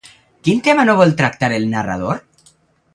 Quin 0.47 0.63
tema 0.67 0.85
no 0.89 0.95
vol 1.01 1.13
tractar 1.21 1.53
el 1.59 1.71
narrador? 1.77 2.27